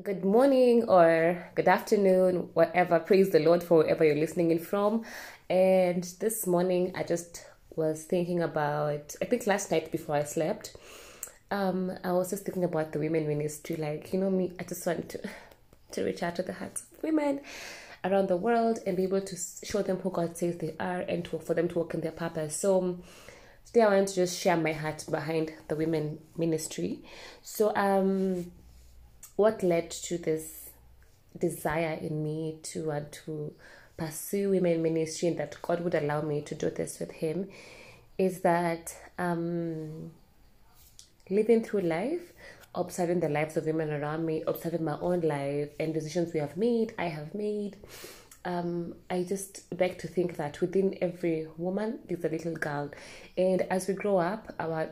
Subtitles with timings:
[0.00, 2.98] Good morning or good afternoon, whatever.
[2.98, 5.04] Praise the Lord for wherever you're listening in from.
[5.50, 7.44] And this morning, I just
[7.76, 10.74] was thinking about, I think last night before I slept,
[11.50, 13.76] um, I was just thinking about the women ministry.
[13.76, 15.20] Like, you know, me, I just want to,
[15.90, 17.42] to reach out to the hearts of women
[18.02, 21.22] around the world and be able to show them who God says they are and
[21.26, 22.56] to, for them to walk in their purpose.
[22.56, 22.98] So,
[23.66, 27.04] today I want to just share my heart behind the women ministry.
[27.42, 28.52] So, um,
[29.36, 30.70] what led to this
[31.38, 33.52] desire in me to want to
[33.96, 37.48] pursue women ministry and that God would allow me to do this with Him
[38.18, 40.10] is that um,
[41.30, 42.32] living through life,
[42.74, 46.56] observing the lives of women around me, observing my own life and decisions we have
[46.56, 47.76] made, I have made.
[48.44, 52.90] Um, I just beg to think that within every woman is a little girl,
[53.38, 54.90] and as we grow up, our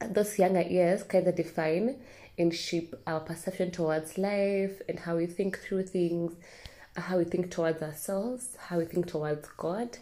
[0.00, 1.96] those younger years kind of define
[2.38, 6.34] and shape our perception towards life and how we think through things,
[6.96, 9.98] how we think towards ourselves, how we think towards God,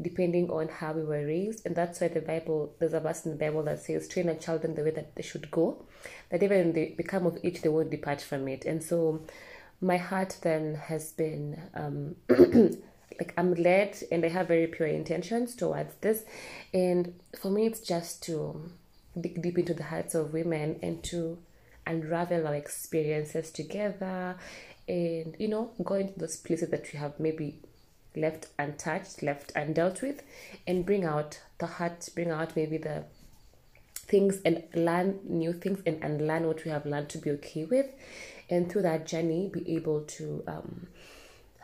[0.00, 1.64] depending on how we were raised.
[1.66, 4.34] And that's why the Bible, there's a verse in the Bible that says, train a
[4.34, 5.84] child in the way that they should go,
[6.30, 8.64] that even when they become of age, they won't depart from it.
[8.64, 9.20] And so
[9.80, 12.16] my heart then has been um,
[13.18, 16.24] like I'm led and I have very pure intentions towards this.
[16.72, 18.70] And for me, it's just to
[19.18, 21.38] dig deep into the hearts of women and to
[21.86, 24.36] unravel our experiences together
[24.88, 27.58] and you know go into those places that we have maybe
[28.16, 30.22] left untouched left undealt with
[30.66, 33.04] and bring out the heart bring out maybe the
[34.06, 37.86] things and learn new things and unlearn what we have learned to be okay with.
[38.50, 40.86] And through that journey be able to um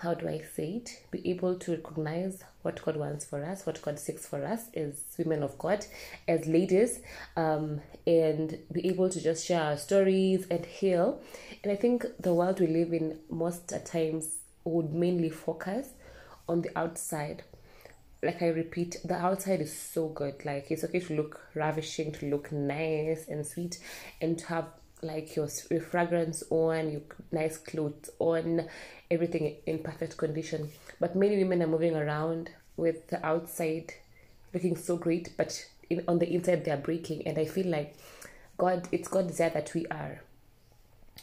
[0.01, 1.03] how do I say it?
[1.11, 5.03] Be able to recognize what God wants for us, what God seeks for us as
[5.19, 5.85] women of God,
[6.27, 7.01] as ladies,
[7.37, 11.21] um, and be able to just share our stories and heal.
[11.63, 15.91] And I think the world we live in most at times would mainly focus
[16.49, 17.45] on the outside.
[18.23, 20.47] Like I repeat, the outside is so good.
[20.47, 23.79] Like it's okay to look ravishing, to look nice and sweet,
[24.21, 24.67] and to have
[25.03, 27.03] like your, your fragrance on, your
[27.33, 28.69] nice clothes on,
[29.11, 30.71] everything in perfect condition.
[30.99, 33.95] But many women are moving around with the outside
[34.53, 37.27] looking so great, but in, on the inside they are breaking.
[37.27, 37.97] And I feel like
[38.59, 40.23] God, it's God's desire that we are.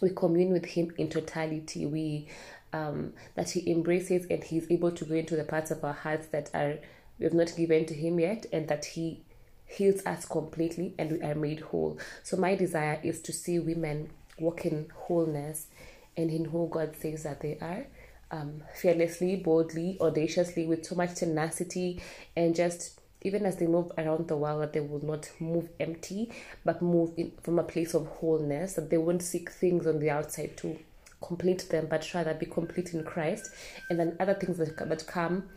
[0.02, 1.86] We commune with Him in totality.
[1.86, 2.28] We
[2.74, 6.28] um, that He embraces and He's able to go into the parts of our hearts
[6.28, 6.76] that are
[7.20, 9.22] we have not given to Him yet, and that He
[9.68, 12.00] heals us completely and we are made whole.
[12.24, 15.68] So my desire is to see women walk in wholeness
[16.16, 17.86] and in who God says that they are.
[18.30, 22.02] Um, fearlessly, boldly, audaciously, with so much tenacity,
[22.36, 26.32] and just even as they move around the world, that they will not move empty,
[26.66, 30.10] but move in, from a place of wholeness, that they won't seek things on the
[30.10, 30.78] outside to
[31.22, 33.50] complete them, but rather be complete in Christ.
[33.90, 35.50] And then other things that, that come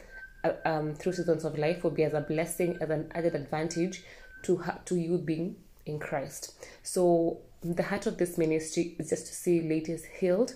[0.65, 4.03] um, through seasons of life will be as a blessing, as an added advantage
[4.43, 5.57] to to you being
[5.87, 6.55] in Christ.
[6.83, 10.55] So the heart of this ministry is just to see ladies healed,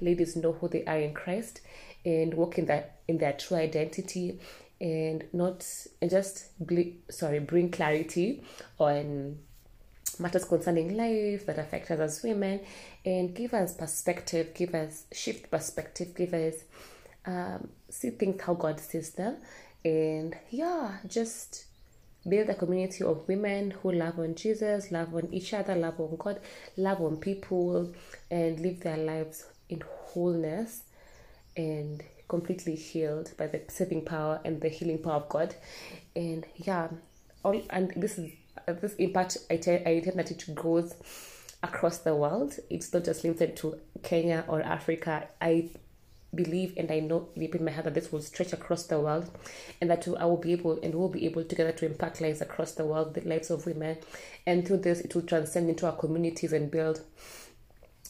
[0.00, 1.60] ladies know who they are in Christ,
[2.04, 4.40] and walk in that in their true identity,
[4.80, 5.66] and not
[6.00, 8.42] and just ble- sorry bring clarity
[8.78, 9.38] on
[10.18, 12.60] matters concerning life that affect us as women,
[13.04, 16.54] and give us perspective, give us shift perspective, give us
[17.26, 19.36] um, see things how God sees them,
[19.84, 21.66] and yeah, just
[22.28, 26.16] build a community of women who love on Jesus, love on each other, love on
[26.16, 26.40] God,
[26.76, 27.94] love on people,
[28.30, 30.82] and live their lives in wholeness
[31.56, 35.54] and completely healed by the saving power and the healing power of God.
[36.14, 36.88] And yeah,
[37.44, 38.32] all and this is
[38.66, 40.94] this impact I, intend that it goes
[41.62, 42.54] across the world.
[42.68, 45.28] It's not just limited to Kenya or Africa.
[45.40, 45.70] I
[46.34, 49.30] believe and I know deep in my heart that this will stretch across the world
[49.80, 52.72] and that I will be able and we'll be able together to impact lives across
[52.72, 53.98] the world, the lives of women.
[54.46, 57.02] And through this, it will transcend into our communities and build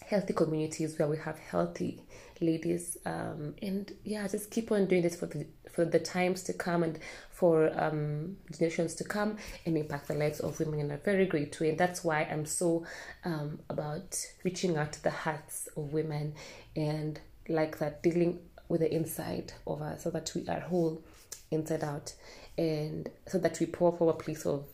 [0.07, 2.01] healthy communities where we have healthy
[2.41, 6.53] ladies um, and yeah just keep on doing this for the for the times to
[6.53, 6.99] come and
[7.31, 11.59] for um, generations to come and impact the lives of women in a very great
[11.61, 12.85] way and that's why i'm so
[13.25, 16.35] um, about reaching out to the hearts of women
[16.77, 18.39] and like that dealing
[18.69, 21.03] with the inside of us so that we are whole
[21.51, 22.15] inside out.
[22.59, 24.65] And so that we pour from a place of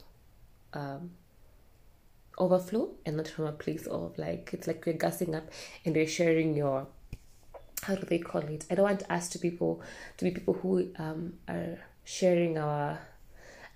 [0.73, 1.11] um,
[2.39, 5.45] overflow and not from a place of like it's like you're gassing up
[5.85, 6.87] and you're sharing your
[7.83, 8.65] how do they call it?
[8.71, 9.83] I don't want us to people
[10.17, 13.01] to be people who um, are sharing our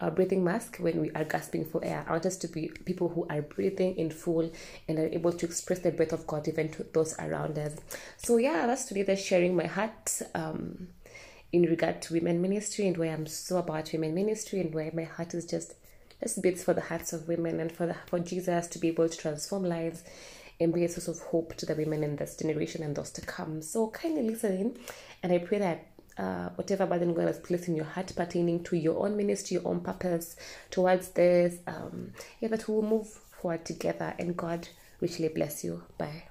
[0.00, 2.04] our breathing mask when we are gasping for air.
[2.06, 4.50] I want us to be people who are breathing in full
[4.88, 7.76] and are able to express the breath of God even to those around us.
[8.16, 10.88] So yeah, that's today that's sharing my heart um,
[11.52, 15.04] in regard to women ministry and where I'm so about women ministry and where my
[15.04, 15.75] heart is just
[16.22, 19.08] just beats for the hearts of women and for the for Jesus to be able
[19.08, 20.02] to transform lives
[20.60, 23.20] and be a source of hope to the women in this generation and those to
[23.20, 23.62] come.
[23.62, 24.78] So kindly listen in
[25.22, 25.87] and I pray that
[26.19, 29.67] uh, whatever burden God has placed in your heart pertaining to your own ministry, your
[29.69, 30.37] own purpose
[30.71, 34.69] towards this, um, yeah, that we will move forward together and God
[35.01, 35.83] richly bless you.
[35.99, 36.25] Bye.